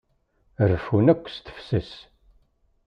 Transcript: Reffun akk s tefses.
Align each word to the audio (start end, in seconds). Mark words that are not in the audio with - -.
Reffun 0.69 1.05
akk 1.13 1.25
s 1.33 1.37
tefses. 1.39 1.91